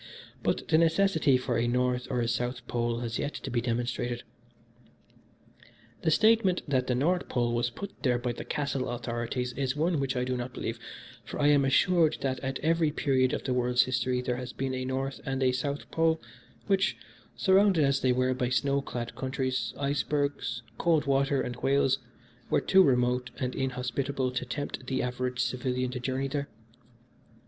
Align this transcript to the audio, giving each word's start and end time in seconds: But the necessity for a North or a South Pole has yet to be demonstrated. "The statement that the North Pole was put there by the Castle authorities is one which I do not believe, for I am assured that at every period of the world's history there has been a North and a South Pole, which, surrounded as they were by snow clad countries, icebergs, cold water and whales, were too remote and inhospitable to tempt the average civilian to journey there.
But 0.41 0.67
the 0.69 0.79
necessity 0.79 1.37
for 1.37 1.59
a 1.59 1.67
North 1.67 2.07
or 2.09 2.21
a 2.21 2.27
South 2.27 2.65
Pole 2.67 3.01
has 3.01 3.19
yet 3.19 3.35
to 3.35 3.51
be 3.51 3.61
demonstrated. 3.61 4.23
"The 6.01 6.09
statement 6.09 6.63
that 6.67 6.87
the 6.87 6.95
North 6.95 7.29
Pole 7.29 7.53
was 7.53 7.69
put 7.69 8.01
there 8.01 8.17
by 8.17 8.31
the 8.31 8.43
Castle 8.43 8.89
authorities 8.89 9.53
is 9.53 9.75
one 9.75 9.99
which 9.99 10.15
I 10.15 10.23
do 10.23 10.35
not 10.35 10.55
believe, 10.55 10.79
for 11.23 11.39
I 11.39 11.49
am 11.49 11.63
assured 11.63 12.17
that 12.21 12.39
at 12.39 12.57
every 12.63 12.89
period 12.89 13.31
of 13.31 13.43
the 13.43 13.53
world's 13.53 13.83
history 13.83 14.21
there 14.23 14.37
has 14.37 14.53
been 14.53 14.73
a 14.73 14.85
North 14.85 15.21
and 15.23 15.43
a 15.43 15.51
South 15.51 15.91
Pole, 15.91 16.19
which, 16.65 16.97
surrounded 17.35 17.83
as 17.83 18.01
they 18.01 18.11
were 18.11 18.33
by 18.33 18.49
snow 18.49 18.81
clad 18.81 19.15
countries, 19.15 19.71
icebergs, 19.77 20.63
cold 20.79 21.05
water 21.05 21.41
and 21.43 21.57
whales, 21.57 21.99
were 22.49 22.59
too 22.59 22.81
remote 22.81 23.29
and 23.37 23.53
inhospitable 23.53 24.31
to 24.31 24.45
tempt 24.47 24.87
the 24.87 25.03
average 25.03 25.39
civilian 25.39 25.91
to 25.91 25.99
journey 25.99 26.27
there. 26.27 26.49